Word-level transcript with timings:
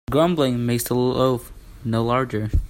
Grumbling 0.09 0.65
makes 0.65 0.85
the 0.85 0.95
loaf 0.95 1.51
no 1.85 2.03
larger. 2.03 2.49